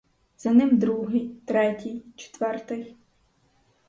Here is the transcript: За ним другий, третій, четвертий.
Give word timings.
За 0.37 0.51
ним 0.53 0.77
другий, 0.79 1.29
третій, 1.45 2.03
четвертий. 2.15 2.97